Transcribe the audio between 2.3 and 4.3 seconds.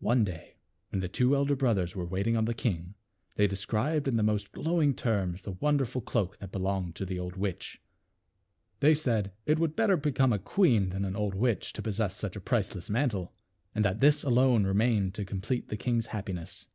on the king, they described in the